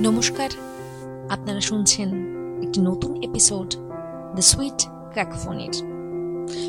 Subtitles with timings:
[0.00, 0.50] নমস্কার,
[1.30, 2.08] আপনারা শুনছেন
[2.66, 3.74] একটি নতুন এপিসোড
[4.34, 5.76] দ্য সুইট ক্র্যাকফোনির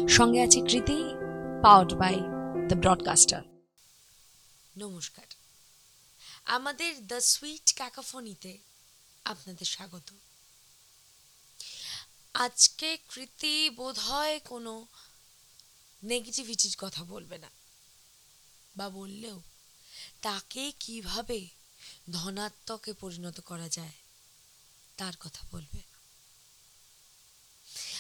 [0.10, 0.98] সঙ্গে আছে কৃতি
[1.64, 2.16] পাওয়ার্ড বাই
[2.68, 3.42] দ্য ব্রডকাস্টার
[4.78, 5.26] নমস্কার।
[6.46, 8.58] আমাদের দ্য সুইট ক্যাকাফোনিতে
[9.26, 10.14] আপনাদের স্বাগত।
[12.34, 14.88] আজকে কৃতি বোধ হয় কোনো
[16.04, 17.50] নেগেটিভিটির কথা বলবে না।
[18.78, 19.42] বা বললেও
[20.22, 21.59] তাকে কীভাবে
[22.12, 23.92] ধনাত্মকে পরিণত করা যায়।
[24.98, 25.80] তার কথা বলবে।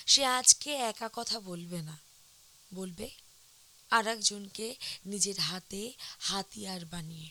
[0.07, 1.97] সে আজকে একা কথা বলবে না।
[2.73, 3.09] বলবে
[3.91, 7.29] আর একজনকে নিজের হাতে হাতিয়ার বানিয়ে।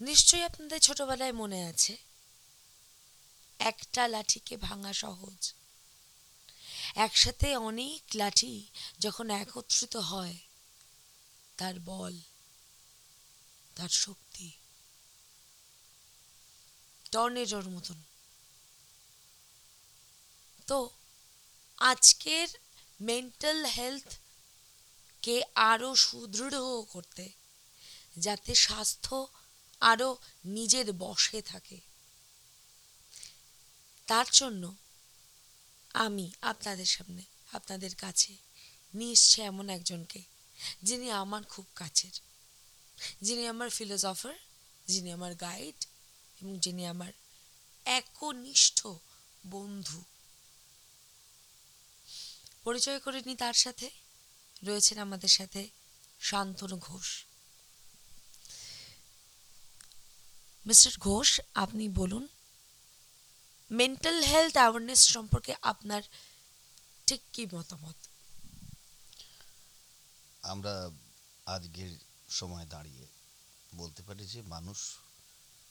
[0.00, 1.96] নিশ্চয়ই আপনাদের ছোটবেলায় মনে আছে,
[3.58, 5.54] একটা লাঠিকে ভাঙা সহজ।
[6.94, 8.66] একসাথে অনেক লাঠি
[8.98, 10.36] যখন একত্রিত হয়,
[11.56, 12.20] তার বল
[13.78, 14.50] তার শক্তি।
[17.10, 18.02] টর্নেডোর মতন।
[20.66, 20.90] তো
[21.78, 22.48] আজকের
[23.00, 24.14] মেন্টাল হেলথ
[25.22, 27.30] কে আরও সুদৃঢ় করতে,
[28.18, 29.26] যাতে স্বাস্থ্য
[29.80, 31.80] আরও নিজের বশে থাকে।
[34.06, 34.74] তার জন্য
[35.94, 38.36] আমি আপনাদের সামনে, আপনাদের কাছে
[38.94, 40.22] নিয়ে এসছি এমন একজনকে,
[40.82, 42.27] যিনি আমার খুব কাছের।
[43.22, 44.34] যিনি আমার ফিলোসফার
[44.86, 45.86] যিনি আমার গাইড
[46.42, 47.12] এবং যিনি আমার
[47.84, 48.86] একনিষ্ঠ
[49.46, 50.04] বন্ধু।
[52.64, 53.90] পরিচয় করে নি তার সাথে।
[54.64, 55.68] রয়েছেন আমাদের সাথে
[56.20, 57.24] শান্তনু ঘোষ।
[60.66, 62.28] মিস্টার ঘোষ, আপনি বলুন
[63.70, 66.02] মেন্টাল হেলথ অ্যাওয়ারনেস সম্পর্কে আপনার
[67.06, 67.94] ঠিক কি মতামত?
[70.42, 70.90] আমরা
[71.46, 73.06] আজকের সময় দাঁড়িয়ে।
[73.74, 74.78] বলতে পারি যে মানুষ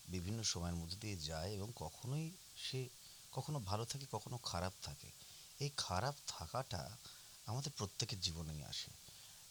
[0.07, 2.89] বিভিন্ন সময়ের মধ্যে দিয়ে যায় এবং কখনোই সে
[3.31, 5.11] কখনো ভালো থাকে, কখনো খারাপ থাকে।
[5.59, 6.97] এই খারাপ থাকাটা
[7.45, 8.91] আমাদের প্রত্যেকের জীবনেই আসে।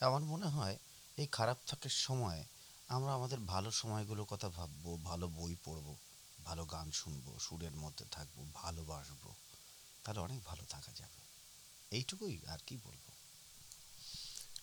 [0.04, 0.78] আমার মনে হয়
[1.16, 2.44] এই খারাপ থাকার সময়
[2.88, 5.94] আমরা আমাদের ভালো সময়গুলোর কথা ভাববো, ভালো বই পড়ব,
[6.44, 9.34] ভালো গান শুনব, সুরের মধ্যে থাকব, ভালোবাসবো,
[10.04, 11.26] তাহলে অনেক ভালো থাকা যাবে।
[11.96, 13.12] এইটুকুই আর কি বলব?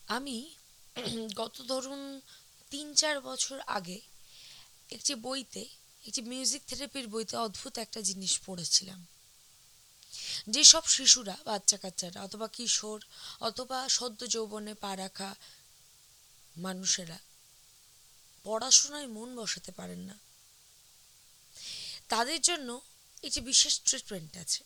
[0.08, 0.56] আমি
[1.36, 2.22] গত ধরুন
[2.70, 4.02] তিন চার বছর আগে
[4.90, 5.66] একটি বইতে,
[6.08, 9.08] একটি মিউজিক থেরাপির বইতে অদ্ভুত একটা জিনিস পড়েছিলাম।
[10.50, 13.06] যেসব শিশুরা বাচ্চা কাচ্চারা অথবা কিশোর
[13.40, 15.36] অথবা সদ্য যৌবনে পা রাখা
[16.58, 17.20] মানুষেরা
[18.44, 20.20] পড়াশোনায় মন বসাতে পারেন না।
[22.10, 22.81] তাদের জন্য
[23.24, 24.64] একটি বিশেষ ট্রিটমেন্ট আছে।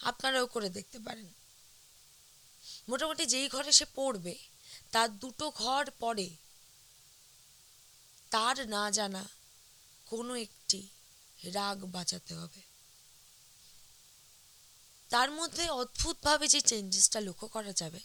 [0.00, 1.28] আপনারাও করে দেখতে পারেন।
[2.88, 4.34] মোটামুটি যেই ঘরে সে পড়বে
[4.96, 6.28] তার দুটো ঘর পরে
[8.30, 9.28] তার না জানা
[10.06, 10.80] কোনো একটি
[11.38, 12.62] রাগ বাঁচাতে হবে।
[15.10, 18.00] তার মধ্যে অদ্ভুতভাবে যে চেঞ্জেসটা লক্ষ্য করা যাবে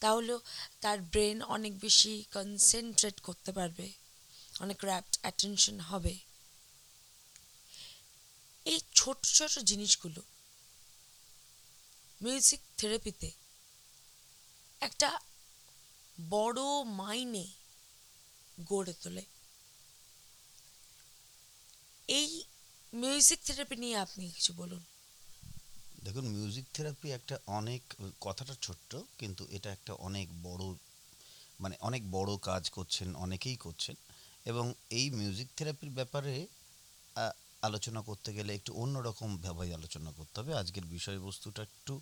[0.00, 0.38] তাহলে
[0.80, 3.92] তার ব্রেন অনেক বেশি কনসেন্ট্রেট করতে পারবে,
[4.60, 6.18] অনেক র্যাপ্ট অ্যাটেনশন হবে।
[8.64, 10.22] এই ছোট ছোট জিনিসগুলো
[12.22, 13.30] মিউজিক থেরাপিতে
[14.80, 15.20] একটা
[16.30, 17.46] বড় মাইনে
[18.64, 19.24] গড়ে তোলে।
[22.08, 22.42] এই
[22.92, 24.82] মিউজিক থেরাপি নিয়ে আপনি কিছু বলুন।
[26.04, 27.82] দেখুন মিউজিক থেরাপি একটা অনেক,
[28.20, 30.74] কথাটা ছোট্ট, কিন্তু এটা একটা অনেক বড়
[31.60, 33.94] মানে অনেক বড় কাজ করছেন, অনেকেই করছেন।
[34.44, 36.46] এবং এই মিউজিক থেরাপির ব্যাপারে
[37.62, 42.00] আলোচনা করতে গেলে একটু অন্যরকম ভাবে আলোচনা করতে হবে। আজকের বিষয়বস্তুটা একটু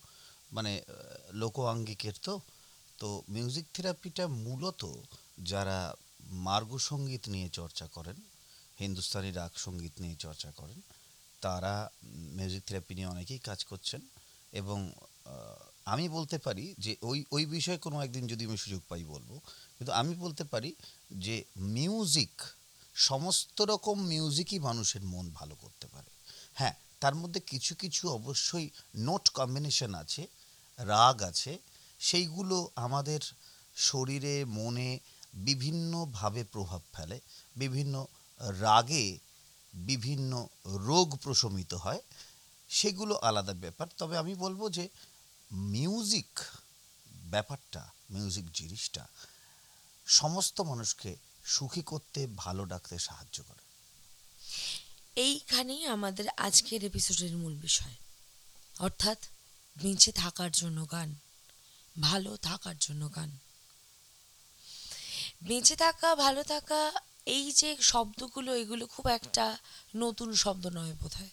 [0.52, 0.82] মানে
[1.32, 2.40] লোক আঙ্গিকের তো।
[3.00, 4.82] তো মিউজিক থেরাপিটা মূলত
[5.50, 5.78] যারা
[6.46, 8.16] মার্গ সংগীত নিয়ে চর্চা করেন,
[8.82, 10.78] হিন্দুস্তানি রাগ সংগীত নিয়ে চর্চা করেন,
[11.44, 11.74] তারা
[12.38, 14.00] মিউজিক থেরাপি নিয়ে অনেকেই কাজ করছেন
[14.60, 14.78] এবং
[15.92, 19.30] আমি বলতে পারি যে ওই ওই বিষয়ে কোনো একদিন যদি আমি সুযোগ পাই বলব,
[19.76, 20.70] কিন্তু আমি বলতে পারি
[21.24, 21.36] যে
[21.76, 22.34] মিউজিক
[23.08, 26.10] সমস্ত রকম মিউজিকই মানুষের মন ভালো করতে পারে।
[26.58, 28.66] হ্যাঁ তার মধ্যে কিছু কিছু অবশ্যই
[29.06, 30.22] নোট কম্বিনেশন আছে,
[30.78, 31.52] রাগ আছে
[32.00, 33.20] সেইগুলো আমাদের
[33.76, 34.98] শরীরে, মনে
[35.34, 37.20] বিভিন্নভাবে প্রভাব ফেলে।
[37.56, 38.06] বিভিন্ন
[38.38, 39.18] রাগে
[39.74, 42.00] বিভিন্ন রোগ প্রশমিত হয়।
[42.68, 44.88] সেগুলো আলাদা ব্যাপার। তবে আমি বলব যে
[45.52, 46.38] মিউজিক
[47.06, 49.06] ব্যাপারটা, মিউজিক জিনিসটা
[50.06, 53.60] সমস্ত মানুষকে সুখী করতে, ভালো ডাকতে সাহায্য করে।
[55.20, 57.94] এইখানেই আমাদের আজকের এপিসোডের মূল বিষয়।
[58.78, 59.18] অর্থাৎ
[59.82, 61.14] বেঁচে থাকার জন্য গান।
[61.96, 63.38] ভালো থাকার জন্য গান।
[65.42, 66.92] বেঁচে থাকা, ভালো থাকা,
[67.26, 69.58] এই যে শব্দগুলো, এগুলো খুব একটা
[69.96, 71.30] নতুন শব্দ নয় বোধহয়।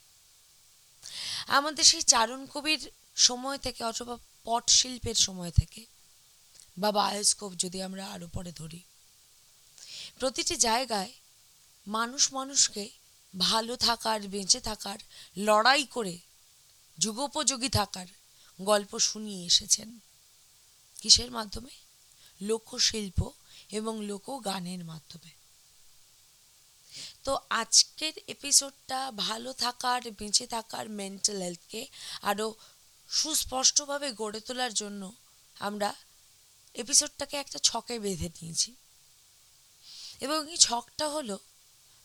[1.48, 5.86] আমাদের সেই চারণ কবির সময় থেকে অথবা পট শিল্পের সময় থেকে
[6.78, 8.82] বা বায়োস্কোপ যদি আমরা আরও পরে ধরি,
[10.20, 11.14] প্রতিটি জায়গায়
[11.88, 12.90] মানুষ মানুষকে
[13.40, 15.00] ভালো থাকার, বেঁচে থাকার,
[15.38, 16.18] লড়াই করে
[16.98, 18.08] যুগোপযোগী থাকার
[18.62, 20.00] গল্প শুনিয়ে এসেছেন।
[21.02, 21.70] কিসের মাধ্যমে?
[22.42, 23.32] লোকশিল্প
[23.72, 25.32] এবং লোকগানের মাধ্যমে।
[27.24, 31.88] তো আজকের এপিসোডটা ভালো থাকার, বেঁচে থাকার মেন্টাল হেলথকে
[32.22, 32.56] আরও
[33.08, 35.14] সুস্পষ্টভাবে গড়ে তোলার জন্য
[35.60, 35.96] আমরা
[36.74, 38.76] এপিসোডটাকে একটা ছকে বেঁধে নিয়েছি।
[40.20, 41.40] এবং এই ছকটা হলো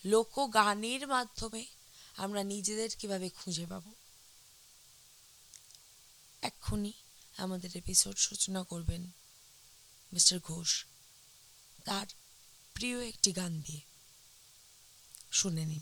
[0.04, 1.66] লোকগানের মাধ্যমে
[2.16, 3.92] আমরা নিজেদের কীভাবে খুঁজে পাব।
[6.42, 6.92] এক্ষুনি
[7.38, 9.10] আমাদের এপিসোড সূচনা করবেন
[10.12, 10.84] মিস্টার ঘোষ।
[11.84, 12.06] তার
[12.74, 13.80] প্রিয় একটি গান দিয়ে
[15.32, 15.80] শুনে নিন।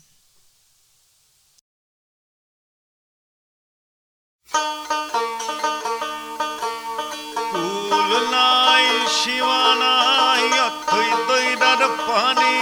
[9.23, 12.57] শিবানাই অথই দৈরার পানি।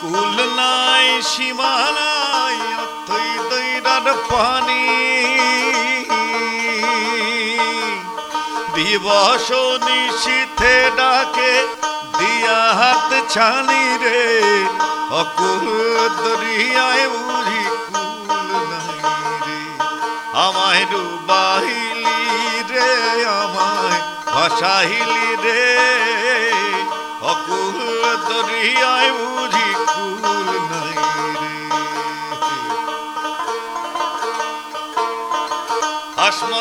[0.00, 2.11] কুল নাই দৈরার
[4.32, 4.84] পানি।
[8.74, 9.50] দিবস
[9.86, 11.66] নিশীথে ডাকে,
[12.18, 14.24] দিয়া হাত ছানি রে।
[15.10, 15.66] অকুল
[16.16, 18.98] দরিয়ায় বুঝি কুল নাই
[19.46, 19.60] রে।
[20.46, 22.20] আমায় ডুবাইলি
[22.70, 24.00] রে, আমায়
[24.34, 25.78] ভাসাইলি রে।
[27.20, 27.78] অকুল
[28.28, 28.91] দরিয়ায়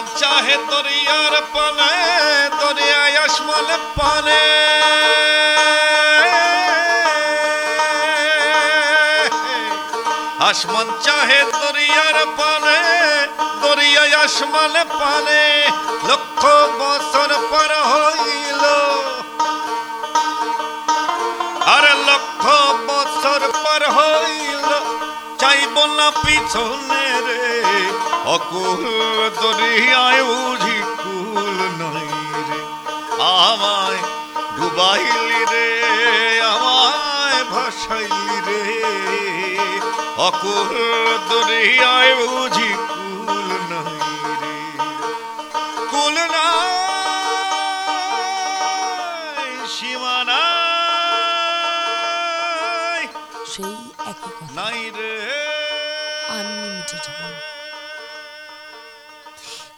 [0.02, 1.94] আসমান চাহে দরিয়ার পানে
[2.60, 4.44] দরিয়ায় আসমান পানে।
[10.50, 12.80] আসমান চাহে দরিয়ার পানে
[13.62, 15.44] দরিয়ায় আসমান পানে।
[16.10, 16.42] লক্ষ
[16.82, 18.64] বছর পর হইল।
[21.76, 22.44] আর লক্ষ
[22.90, 24.70] বছর পর হইল।
[25.40, 27.91] চাইব না পিছনে রে।
[28.36, 28.84] অকুল
[29.42, 32.10] দরিয়ায় বুঝি কুল নাই
[32.48, 32.60] রে।
[33.20, 34.02] আমায়
[34.58, 35.70] ডুবাইলি রে,
[36.54, 38.64] আমায় ভাসাইলি রে।
[40.28, 40.72] অকুল
[41.30, 43.11] দরিয়ায় বুঝি কুল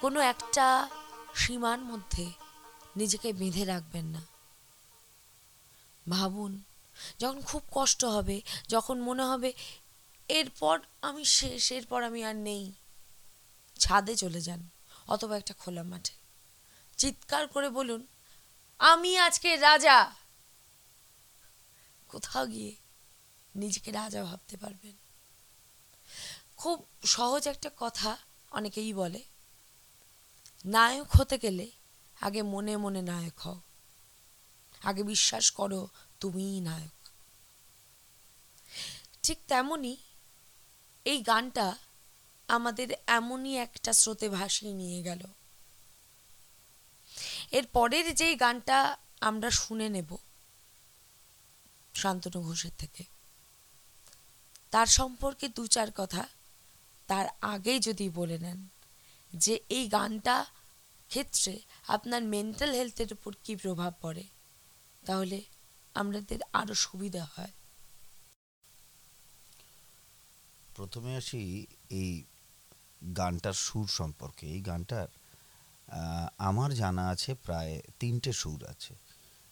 [0.03, 0.89] কোনো একটা
[1.35, 2.31] সীমার মধ্যে
[2.95, 4.21] নিজেকে বেঁধে রাখবেন না।
[6.09, 6.63] ভাবুন,
[7.19, 9.53] যখন খুব কষ্ট হবে, যখন মনে হবে,
[10.27, 12.71] এরপর আমি শেষ, এরপর আমি আর নেই।
[13.79, 14.69] ছাদে চলে যান,
[15.07, 16.13] অথবা একটা খোলা মাঠে।
[16.97, 18.07] চিৎকার করে বলুন,
[18.79, 20.15] আমি আজকে রাজা!
[22.07, 22.75] কোথাও গিয়ে
[23.56, 24.94] নিজেকে রাজা ভাবতে পারবেন।
[26.57, 28.17] খুব সহজ একটা কথা
[28.51, 29.32] অনেকেই বলে
[30.65, 31.68] নায়ক হতে গেলে
[32.21, 33.60] আগে মনে মনে নায়ক হও।
[34.81, 35.88] আগে বিশ্বাস করো
[36.19, 36.99] তুমিই নায়ক।
[39.23, 39.97] ঠিক তেমনি
[41.06, 41.78] এই গানটা
[42.47, 45.21] আমাদের এমনই একটা স্রোতে ভাসিয়ে নিয়ে গেল।
[47.52, 50.18] এর পরের যেই গানটা আমরা শুনে নেব,
[51.94, 53.04] শান্তনু ঘোষের থেকে,
[54.71, 56.28] তার সম্পর্কে দু চার কথা
[57.07, 58.68] তার আগেই যদি বলে নেন
[59.33, 60.45] যে এই গানটা
[61.13, 61.53] ক্ষেত্রে
[61.95, 64.23] আপনার মেন্টাল হেলথের উপর কি প্রভাব পড়ে?
[65.03, 65.37] তাহলে
[65.95, 67.53] আমাদের আরও সুবিধা হয়।
[70.77, 71.41] প্রথমে আসি
[72.01, 72.11] এই
[73.17, 75.07] গানটার সুর সম্পর্কে। এই গানটার
[76.49, 78.93] আমার জানা আছে প্রায় তিনটে সুর আছে।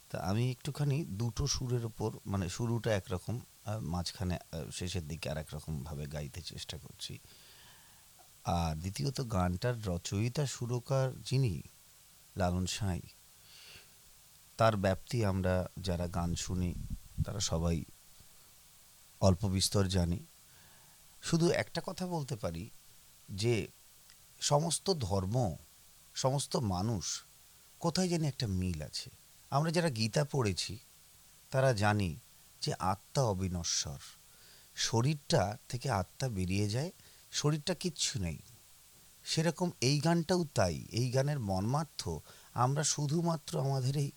[0.10, 3.36] তা আমি একটুখানি দুটো সুরের ওপর মানে শুরুটা একরকম
[3.94, 4.36] মাঝখানে
[4.78, 7.14] শেষের দিকে আর একরকমভাবে গাইতে চেষ্টা করছি।
[8.44, 11.62] আর দ্বিতীয়ত গানটার রচয়িতা সুরকার যিনি
[12.38, 13.02] লালন সাঁই,
[14.58, 16.74] তার ব্যাপ্তি আমরা যারা গান শুনি,
[17.26, 17.86] তারা সবাই
[19.22, 20.26] অল্প বিস্তর জানি।
[21.22, 22.70] শুধু একটা কথা বলতে পারি
[23.32, 23.68] যে
[24.40, 25.56] সমস্ত ধর্ম,
[26.14, 27.24] সমস্ত মানুষ
[27.80, 29.10] কোথায় জানি একটা মিল আছে।
[29.50, 30.78] আমরা যারা গীতা পড়েছি,
[31.50, 32.20] তারা জানি
[32.62, 34.00] যে আত্মা অবিনশ্বর,
[34.76, 36.92] শরীরটা থেকে আত্মা বেরিয়ে যায়
[37.32, 38.40] শরীরটা কিচ্ছু নেই।
[39.26, 42.10] সেরকম এই গানটাও তাই, এই গানের মর্মার্থ।
[42.54, 44.12] আমরা শুধুমাত্র আমাদের এই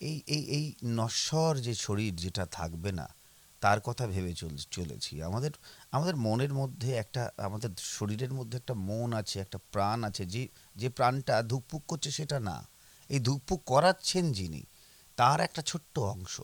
[0.00, 3.06] এই এই এই নশ্বর যে শরীর যেটা থাকবে না,
[3.62, 5.50] তার কথা ভেবে চল, চলেছি। আমাদের
[5.92, 10.88] আমাদের মনের মধ্যে একটা, আমাদের শরীরের মধ্যে একটা মন আছে, একটা প্রাণ আছে, যে যে
[10.88, 12.56] প্রাণটা ধুকপুক করছে সেটা না।
[13.10, 14.62] এই ধুকপুক করাচ্ছেন যিনি,
[15.16, 16.40] তার একটা ছোট্ট অংশ।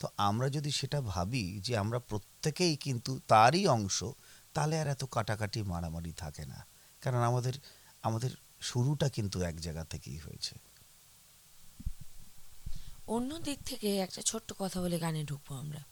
[0.00, 4.04] তো আমরা যদি সেটা ভাবি যে আমরা প্রত্যেকেই কিন্তু তারই অংশ
[4.58, 6.66] তাহলে আর এত কাটাকাটি মারামারি থাকে না।
[7.00, 7.52] কারণ আমাদের
[8.02, 10.54] আমাদের শুরুটা কিন্তু এক জায়গা থেকেই হয়েছে।
[13.06, 15.84] অন্য দিক থেকে একটা ছোট্ট কথা বলে গানে ঢুকবো আমরা।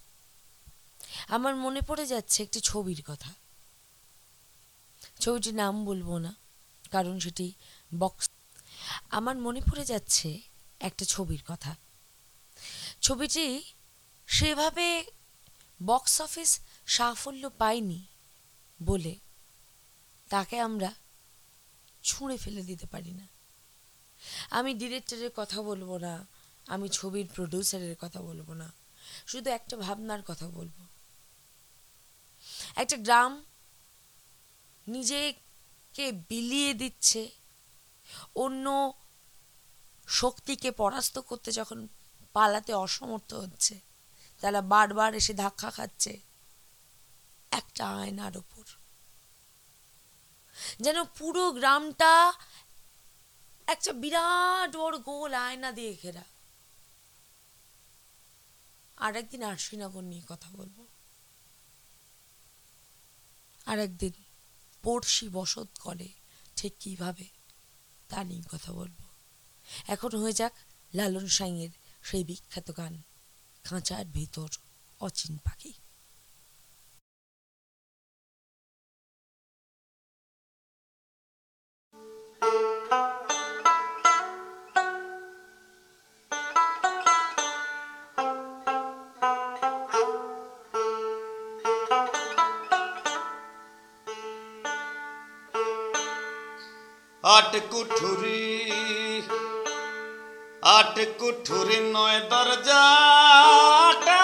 [1.29, 3.35] আমার মনে পড়ে যাচ্ছে একটি ছবির কথা।
[5.21, 6.35] ছবিটির নাম বলব না,
[6.91, 7.53] কারণ সেটি
[7.99, 8.31] বক্স।
[9.11, 10.41] আমার মনে পড়ে যাচ্ছে
[10.81, 11.77] একটা ছবির কথা।
[13.01, 13.65] ছবিটি
[14.27, 15.05] সেভাবে
[15.83, 18.07] বক্স অফিস সাফল্য পায়নি।
[18.81, 19.15] বলে,
[20.29, 20.91] তাকে আমরা
[22.05, 23.27] ছুঁড়ে ফেলে দিতে পারি না।
[24.51, 26.27] আমি ডিরেক্টরের কথা বলব না,
[26.67, 28.73] আমি ছবির প্রডিউসারের কথা বলব না,
[29.27, 30.77] শুধু একটা ভাবনার কথা বলব।
[32.77, 33.45] একটা গ্রাম
[34.87, 37.31] নিজেকে বিলিয়ে দিচ্ছে,
[38.35, 38.93] অন্য
[40.09, 41.89] শক্তিকে পরাস্ত করতে যখন
[42.33, 43.81] পালাতে অসমর্থ হচ্ছে,
[44.41, 46.21] তারা বারবার এসে ধাক্কা খাচ্ছে
[47.51, 48.65] একটা আয়নার ওপর
[50.81, 52.33] যেন পুরো গ্রামটা
[53.67, 56.25] একটা বিরাট বড় গোল আয়না দিয়ে ঘেরা।
[58.97, 60.87] আর একদিন আরশিনগর নিয়ে কথা বলব।
[63.67, 64.13] আর একদিন
[64.83, 66.09] পড়শি বসত করে
[66.57, 67.29] ঠিক কীভাবে
[68.09, 69.03] তা নিয়ে কথা বলব।
[69.87, 70.53] এখন হয়ে যাক
[70.95, 71.71] লালন সাইয়ের
[72.03, 73.03] সেই বিখ্যাত গান,
[73.65, 74.49] খাঁচার ভিতর
[75.01, 75.73] অচিন পাখি।
[97.27, 98.45] আট কুঠুরি
[100.69, 104.21] আট কুঠুরি নয় দরজাটা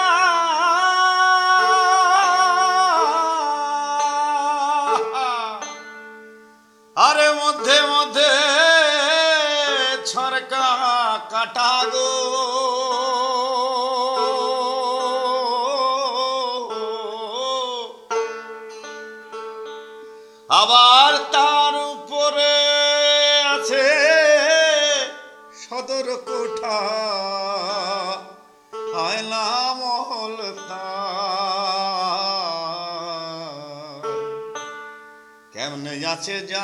[35.53, 36.63] কেমনে আছে যায়?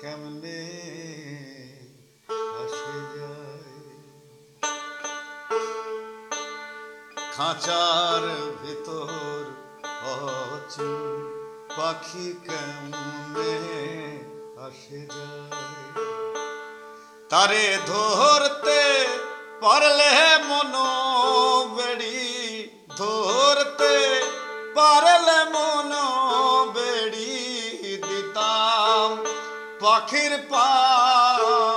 [0.00, 0.62] কেমনে
[2.58, 3.70] আসে যায়?
[7.34, 8.22] খাঁচার
[8.62, 9.42] ভিতর
[10.12, 11.02] অচেন
[11.76, 13.54] পাখি কেমনে
[14.66, 15.41] আসে যায়?
[17.32, 18.80] তারে ধরতে
[19.62, 20.10] পারলে
[20.48, 20.74] মন
[21.76, 22.20] বেড়ি।
[22.96, 23.94] ধরতে
[24.76, 25.92] পারলে মন
[26.74, 27.34] বেড়ি
[28.02, 29.08] দিতাম
[29.82, 31.76] পাখির পায়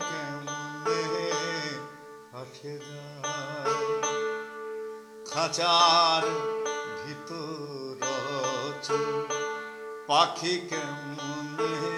[0.00, 1.02] কেমনে
[6.98, 7.98] ভিতর
[10.08, 11.93] পাখি কেমনে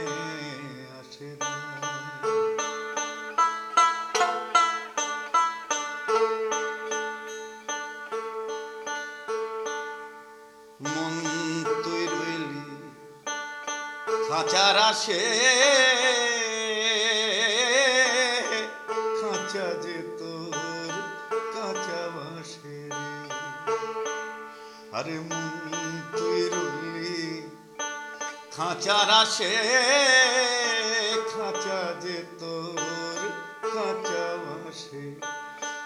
[14.47, 15.23] খাঁচার আসে
[19.21, 20.93] খাঁচা যে তোর
[21.55, 22.79] কাঁচা বাসে
[24.93, 25.17] আরে
[26.13, 27.19] তুই রইলি
[28.57, 29.53] খাঁচার আসে
[31.33, 33.21] খাঁচা যে তোর
[33.75, 35.05] কাঁচা বাসে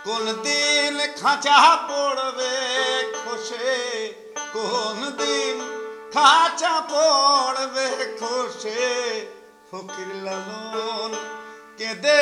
[0.04, 2.54] কোন দিন খাঁচা পড়বে
[3.16, 3.70] খসে,
[4.52, 5.56] কোন দিন
[6.14, 7.88] খাঁচা পড়বে
[8.20, 8.84] খসে
[9.70, 11.12] ফকির লালন।
[11.78, 12.20] কেঁদে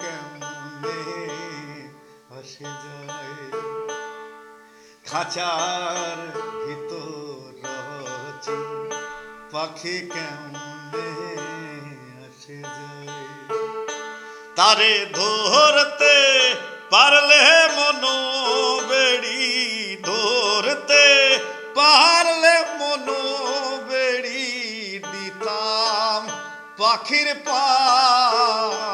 [0.00, 1.00] কেমনে
[2.38, 3.34] আসে যায়?
[5.08, 6.18] খাঁচার
[6.62, 7.52] ভিতর
[8.28, 8.58] আছে,
[9.52, 11.08] পাখি কেমনে
[12.26, 13.08] আসে যায়?
[14.56, 16.16] তারে ধরতে
[16.90, 17.42] পারলে
[17.76, 18.31] মনো
[26.92, 28.86] পাখির পায়ে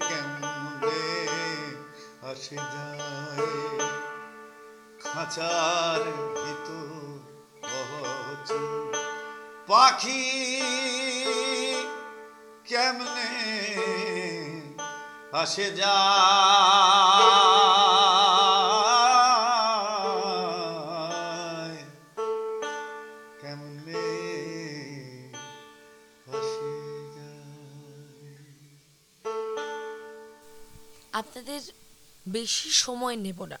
[0.00, 1.04] কেমনে
[2.30, 3.80] আসে যায়?
[5.02, 6.02] খাঁচার
[6.34, 7.18] ভিতর
[9.68, 10.24] পাখি
[12.68, 13.32] কেমনে
[15.32, 17.11] আসে যায়?
[32.32, 33.58] বেশি সময় নেব না।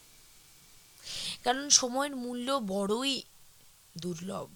[1.44, 3.22] কারণ সময়ের মূল্য বড়ই
[3.98, 4.50] দুর্লভ।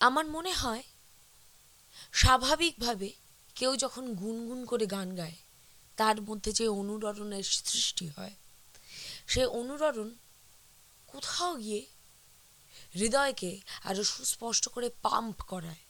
[0.00, 0.82] আমার মনে হয়,
[2.12, 3.08] স্বাভাবিকভাবে
[3.54, 5.36] কেউ যখন গুনগুন করে গান গায়,
[5.96, 8.34] তার মধ্যে যে অনুরণের সৃষ্টি হয়,
[9.26, 10.08] সে অনুরণ
[11.06, 11.86] কোথাও গিয়ে
[12.94, 15.82] হৃদয়কে আরও সুস্পষ্ট করে পাম্প করায়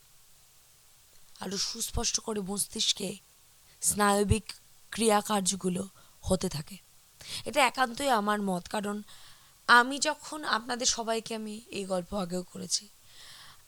[1.40, 3.11] আরও সুস্পষ্ট করে মস্তিষ্কে
[3.83, 4.52] স্নায়বিক
[4.94, 5.82] ক্রিয়াকার্যগুলো
[6.23, 6.76] হতে থাকে।
[7.49, 8.97] এটা একান্তই আমার মত, কারণ
[9.68, 12.85] আমি যখন আপনাদের সবাইকে আমি এই গল্প আগেও করেছি,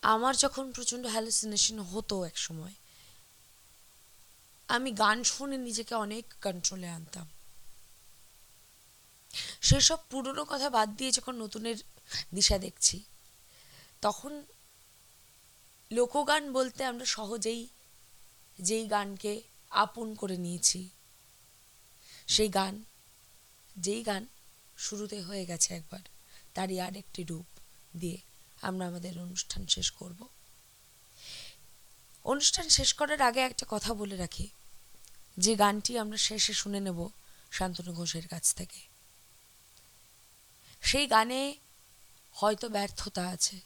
[0.03, 2.75] আমার যখন প্রচণ্ড হ্যালুসিনেশন হতো এক সময়,
[4.69, 7.27] আমি গান শুনে নিজেকে অনেক কন্ট্রোলে আনতাম।
[9.63, 11.79] সেসব পুরনো কথা বাদ দিয়ে যখন নতুনের
[12.35, 12.97] দিশা দেখছি,
[14.03, 14.33] তখন
[15.91, 17.63] লোকগান বলতে আমরা সহজেই
[18.59, 19.33] যেই গানকে
[19.85, 20.81] আপন করে নিয়েছি
[22.27, 22.85] সেই গান,
[23.77, 24.27] যেই গান
[24.77, 26.01] শুরুতে হয়ে গেছে একবার,
[26.55, 27.47] তারই আরেকটি রূপ
[27.99, 28.19] দিয়ে
[28.63, 30.29] আমরা আমাদের অনুষ্ঠান শেষ করব।
[32.25, 34.49] অনুষ্ঠান শেষ করার আগে একটা কথা বলে রাখি।
[35.39, 37.09] যে গানটি আমরা শেষে শুনে নেব
[37.51, 38.81] শান্তনু ঘোষের কাছ থেকে।
[40.83, 41.57] সেই গানে
[42.33, 43.61] হয়তো ব্যর্থতা আছে,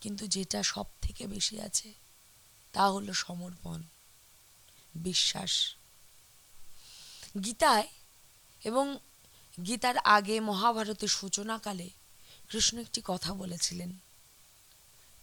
[0.00, 1.92] কিন্তু যেটা সব থেকে বেশি আছে
[2.72, 3.82] তা হলো সমর্পণ,
[4.94, 5.74] বিশ্বাস।
[7.44, 7.88] গীতায়
[8.64, 8.98] এবং
[9.66, 11.90] গীতার আগে মহাভারতের সূচনাকালে
[12.48, 13.92] কৃষ্ণ একটি কথা বলেছিলেন।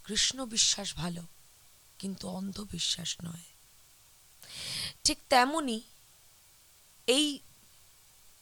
[0.04, 1.24] কৃষ্ণ বিশ্বাস ভালো,
[2.00, 3.44] কিন্তু অন্ধবিশ্বাস নয়।
[5.04, 5.82] ঠিক তেমনি
[7.08, 7.40] এই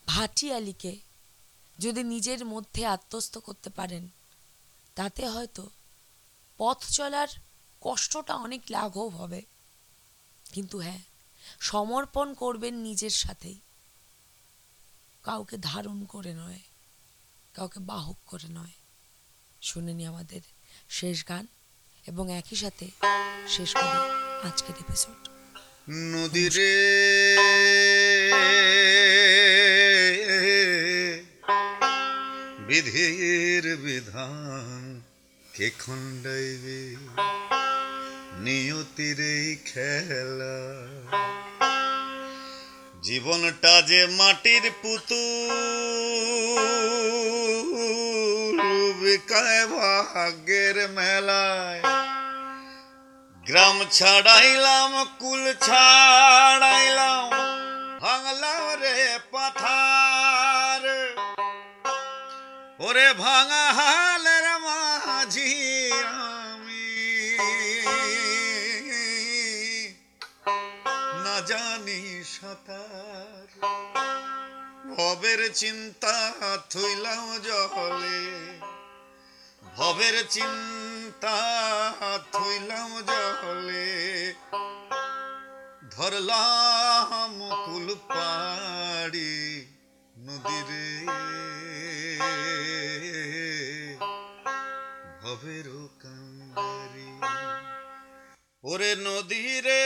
[0.07, 0.99] ভাটিয়ালিকে
[1.79, 4.09] যদি নিজের মধ্যে আত্মস্থ করতে পারেন,
[4.95, 5.69] তাতে হয়তো
[6.57, 7.27] পথ চলার
[7.81, 9.41] কষ্টটা অনেক লাঘব হবে।
[10.53, 11.08] কিন্তু হ্যাঁ
[11.59, 13.59] সমর্পণ করবেন নিজের সাথেই।
[15.23, 16.59] কাউকে ধারণ করে নয়,
[17.53, 18.75] কাউকে বাহক করে নয়।
[19.61, 20.41] শুনেনি আমাদের
[20.89, 21.47] শেষ গান
[22.05, 22.85] এবং একই সাথে
[23.47, 23.99] শেষ করি
[24.47, 25.29] আজকের এপিসোড
[25.89, 26.73] নদীরে
[32.67, 35.01] বিধির বিধান
[35.53, 36.79] কে খণ্ডাইবে?
[38.45, 40.57] নিয়তির এই খেলা।
[43.01, 45.19] জীবনটা যে মাটির পুতুল
[49.01, 51.81] বিকায় ভাগ্যের মেলায়।
[53.45, 57.25] গ্রাম ছাড়াইলাম, কুল ছাড়াইলাম,
[58.01, 60.83] ভাঙলাম রে পাথার।
[62.79, 64.38] ওরে ভাঙা হালের
[72.49, 73.47] সাঁতার
[74.95, 76.33] ভবের চিন্তা
[76.69, 78.59] থইলাম জলে।
[79.75, 81.37] ভবের চিন্তা
[82.31, 84.33] থইলাম জলে।
[85.91, 87.33] ধরলাম
[87.65, 89.65] কুল পাড়ি
[90.17, 91.05] নদীরে।
[95.21, 95.67] ভবের
[96.01, 97.21] কান্দারি।
[98.63, 99.85] ওরে নদীরে